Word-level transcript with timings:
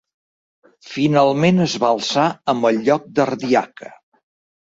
Finalment 0.93 1.65
es 1.65 1.75
va 1.83 1.91
alçar 1.97 2.25
amb 2.55 2.69
el 2.71 2.81
lloc 2.89 3.07
d'ardiaca. 3.21 3.93